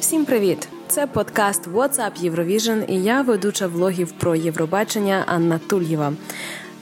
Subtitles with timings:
[0.00, 0.68] Всім привіт!
[0.88, 6.12] Це подкаст WhatsApp Eurovision і я ведуча влогів про Євробачення Анна Тульєва.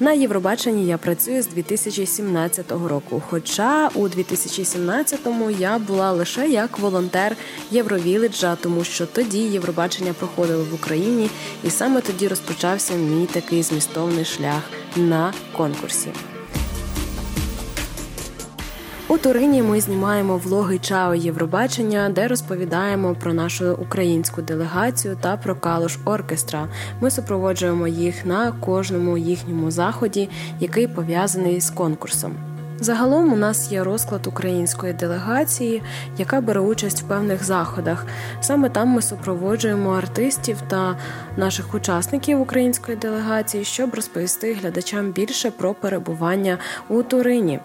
[0.01, 3.23] На Євробаченні я працюю з 2017 року.
[3.29, 7.37] Хоча у 2017-му я була лише як волонтер
[7.71, 11.31] Євровіледжа, тому що тоді Євробачення проходило в Україні,
[11.65, 14.63] і саме тоді розпочався мій такий змістовний шлях
[14.97, 16.09] на конкурсі.
[19.11, 25.57] У Турині ми знімаємо влоги Чао Євробачення, де розповідаємо про нашу українську делегацію та про
[25.57, 26.69] калуш оркестра.
[27.01, 30.29] Ми супроводжуємо їх на кожному їхньому заході,
[30.61, 32.33] який пов'язаний з конкурсом.
[32.81, 35.83] Загалом у нас є розклад української делегації,
[36.19, 38.07] яка бере участь в певних заходах.
[38.41, 40.97] Саме там ми супроводжуємо артистів та
[41.37, 46.59] наших учасників української делегації, щоб розповісти глядачам більше про перебування
[46.89, 47.61] у Турині.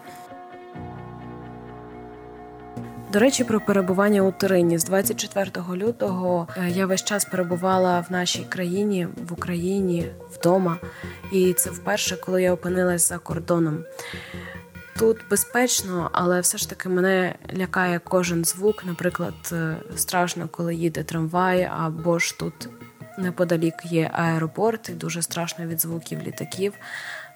[3.15, 8.11] До речі, про перебування у Турині з 24 лютого е, я весь час перебувала в
[8.11, 10.77] нашій країні, в Україні, вдома,
[11.31, 13.83] і це вперше, коли я опинилась за кордоном.
[14.99, 18.85] Тут безпечно, але все ж таки мене лякає кожен звук.
[18.85, 22.69] Наприклад, е, страшно, коли їде трамвай, або ж тут
[23.17, 26.73] неподалік є аеропорт, і дуже страшно від звуків літаків.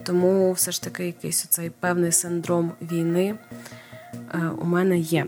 [0.03, 3.35] Тому все ж таки якийсь оцей певний синдром війни
[4.61, 5.25] у мене є.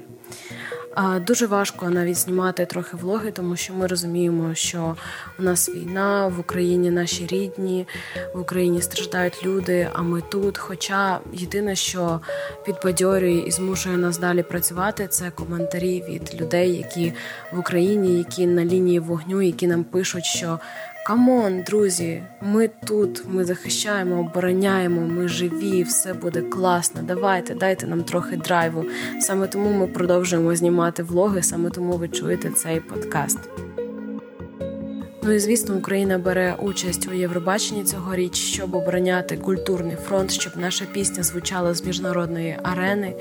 [1.28, 4.96] Дуже важко навіть знімати трохи влоги, тому що ми розуміємо, що
[5.40, 7.88] у нас війна в Україні наші рідні,
[8.36, 9.88] в Україні страждають люди.
[9.94, 10.58] А ми тут.
[10.58, 12.20] Хоча єдине, що
[12.66, 17.14] підбадьорює і змушує нас далі працювати, це коментарі від людей, які
[17.54, 20.60] в Україні, які на лінії вогню, які нам пишуть, що
[21.06, 27.02] Come on, друзі, ми тут, ми захищаємо, обороняємо, ми живі, все буде класно.
[27.04, 28.86] Давайте, дайте нам трохи драйву.
[29.20, 33.40] Саме тому ми продовжуємо знімати влоги, саме тому ви чуєте цей подкаст.
[35.24, 40.86] Ну і звісно, Україна бере участь у Євробаченні цьогоріч, щоб обороняти культурний фронт, щоб наша
[40.86, 43.14] пісня звучала з міжнародної арени.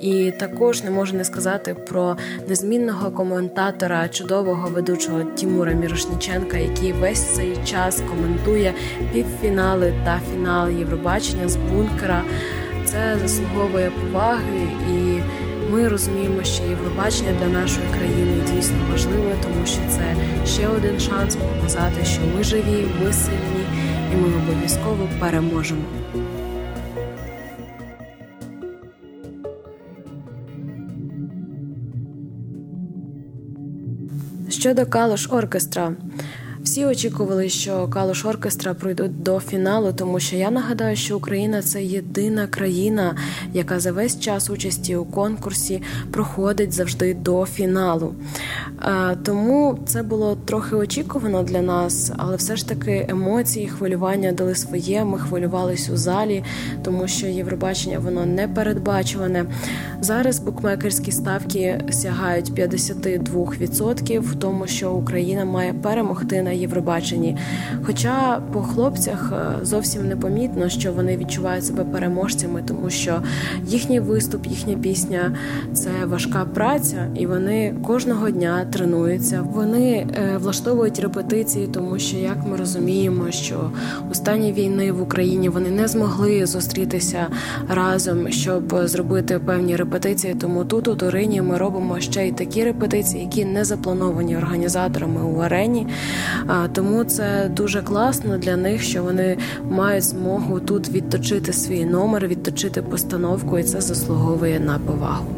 [0.00, 2.16] І також не можу не сказати про
[2.48, 8.74] незмінного коментатора, чудового ведучого Тімура Мірошніченка, який весь цей час коментує
[9.12, 12.22] півфінали та фінал Євробачення з бункера.
[12.84, 15.20] Це заслуговує поваги і.
[15.72, 20.16] Ми розуміємо, що Євробачення для нашої країни дійсно важливе, тому що це
[20.46, 23.64] ще один шанс показати, що ми живі, ми сильні,
[24.12, 25.82] і ми обов'язково переможемо.
[34.48, 35.92] Щодо Калош оркестра.
[36.64, 41.82] Всі очікували, що Калуш оркестра пройдуть до фіналу, тому що я нагадаю, що Україна це
[41.82, 43.16] єдина країна,
[43.54, 48.14] яка за весь час участі у конкурсі проходить завжди до фіналу.
[49.24, 55.04] Тому це було трохи очікувано для нас, але все ж таки емоції, хвилювання дали своє.
[55.04, 56.44] Ми хвилювались у залі,
[56.82, 59.44] тому що Євробачення воно не передбачуване.
[60.00, 67.36] Зараз букмекерські ставки сягають 52% в тому, що Україна має перемогти на Євробаченні.
[67.82, 73.22] Хоча по хлопцях е, зовсім непомітно, що вони відчувають себе переможцями, тому що
[73.66, 75.36] їхній виступ, їхня пісня
[75.72, 79.44] це важка праця, і вони кожного дня тренуються.
[79.52, 83.70] Вони е, влаштовують репетиції, тому що як ми розуміємо, що
[84.10, 87.26] у стані війни в Україні вони не змогли зустрітися
[87.68, 90.34] разом, щоб зробити певні репетиції.
[90.34, 95.38] Тому тут у Турині ми робимо ще й такі репетиції, які не заплановані організаторами у
[95.38, 95.86] арені.
[96.72, 99.38] Тому це дуже класно для них, що вони
[99.70, 105.34] мають змогу тут відточити свій номер, відточити постановку, і це заслуговує на повагу.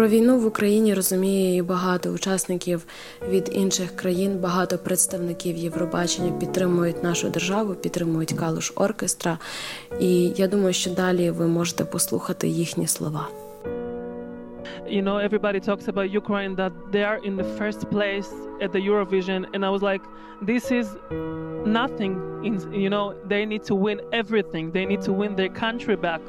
[0.00, 2.86] Про війну в Україні розуміє і багато учасників
[3.28, 9.38] від інших країн, багато представників Євробачення підтримують нашу державу, підтримують калуш оркестра.
[10.00, 13.28] І я думаю, що далі ви можете послухати їхні слова.
[14.86, 18.30] You know, everybody talks about Ukraine that they are in the first place
[18.60, 20.02] at the Eurovision, and I was like,
[20.42, 20.96] this is
[21.66, 22.12] nothing.
[22.44, 24.72] In, you know, they need to win everything.
[24.72, 26.20] They need to win their country back.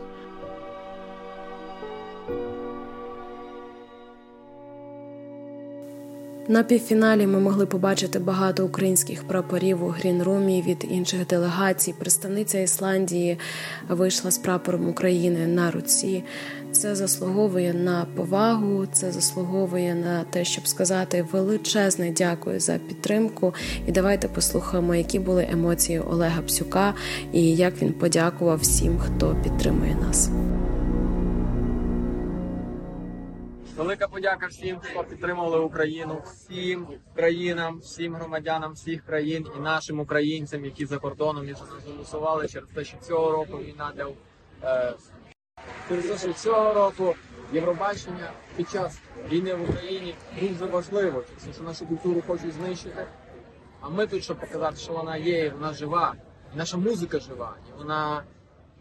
[6.52, 11.94] На півфіналі ми могли побачити багато українських прапорів у грінрумі від інших делегацій.
[12.00, 13.38] Представниця Ісландії
[13.90, 16.24] вийшла з прапором України на руці.
[16.72, 23.54] Це заслуговує на повагу, це заслуговує на те, щоб сказати величезне дякую за підтримку.
[23.88, 26.94] І давайте послухаємо, які були емоції Олега Псюка
[27.34, 30.30] і як він подякував всім, хто підтримує нас.
[33.82, 40.66] Велика подяка всім, хто підтримували Україну, всім країнам, всім громадянам всіх країн і нашим українцям,
[40.66, 41.56] які за кордоном і
[41.92, 44.08] голосували через те, що цього року війна для
[44.64, 44.94] е,
[45.88, 47.16] через те, що цього року
[47.54, 49.00] Євробачення під час
[49.32, 53.06] війни в Україні дуже важливо, те, що нашу культуру хочуть знищити.
[53.80, 56.16] А ми тут, щоб показати, що вона є, і вона жива,
[56.54, 58.24] і наша музика жива, і вона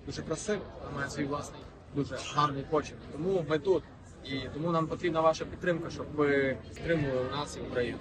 [0.06, 1.60] дуже красива, вона має свій власний
[1.94, 2.98] дуже гарний почерк.
[3.12, 3.82] Тому ми тут.
[4.24, 7.98] І тому нам потрібна ваша підтримка, щоб ви підтримували нас і Україну.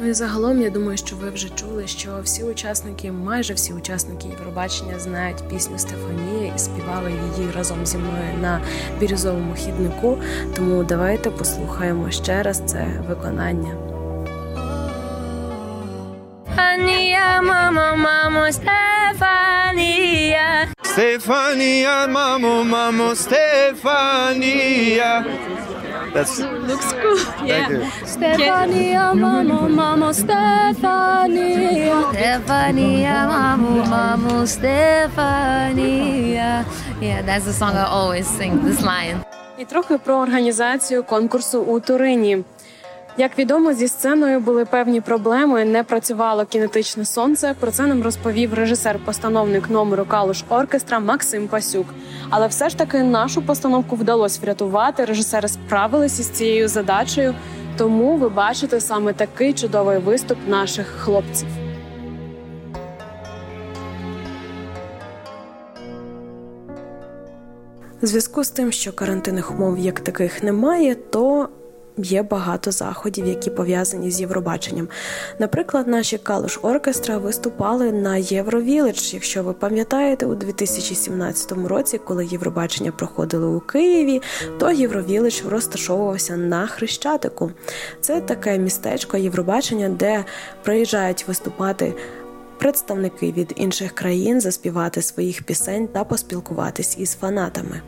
[0.00, 4.28] Ну і загалом я думаю, що ви вже чули, що всі учасники, майже всі учасники
[4.28, 8.60] Євробачення знають пісню Стефанія і співали її разом зі мною на
[9.00, 10.18] бірюзовому хіднику.
[10.56, 13.92] Тому давайте послухаємо ще раз це виконання.
[16.82, 19.92] Stefania, mama, mama, Stefania.
[20.92, 25.24] Stefania, mamo, mamo, Stefania.
[26.12, 27.16] That's Looks cool.
[27.48, 27.80] thank you.
[28.04, 32.12] Stefania, mama, mama, Stefania.
[32.12, 36.64] Stefania, mama, mama, Stefania.
[37.00, 39.24] Yeah, that's the song I always sing, this line.
[39.58, 42.44] І трохи про організацію конкурсу у Турині.
[43.16, 47.54] Як відомо, зі сценою були певні проблеми, не працювало кінетичне сонце.
[47.60, 51.86] Про це нам розповів режисер-постановник номеру Калуш оркестра Максим Пасюк.
[52.30, 55.04] Але все ж таки нашу постановку вдалося врятувати.
[55.04, 57.34] Режисери справилися з цією задачею.
[57.76, 61.48] Тому ви бачите саме такий чудовий виступ наших хлопців.
[68.02, 71.48] Зв'язку з тим, що карантинних умов як таких немає, то
[71.98, 74.88] є багато заходів, які пов'язані з Євробаченням.
[75.38, 79.14] Наприклад, наші Калуш оркестра виступали на Євровіледж.
[79.14, 84.22] Якщо ви пам'ятаєте, у 2017 році, коли Євробачення проходило у Києві,
[84.58, 87.50] то Євровіледж розташовувався на Хрещатику.
[88.00, 90.24] Це таке містечко Євробачення, де
[90.62, 91.94] приїжджають виступати.
[92.58, 97.82] Представники від інших країн заспівати своїх пісень та поспілкуватись із фанатами.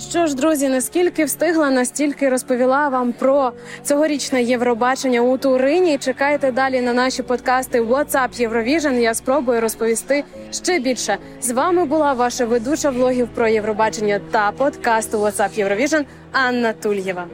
[0.00, 3.52] Що ж, друзі, наскільки встигла, настільки розповіла вам про
[3.82, 5.98] цьогорічне Євробачення у Турині.
[5.98, 8.92] Чекайте далі на наші подкасти WhatsApp Eurovision.
[8.92, 11.18] Я спробую розповісти ще більше.
[11.40, 17.26] З вами була ваша ведуча влогів про Євробачення та подкасту WhatsApp Eurovision Анна Тульєва.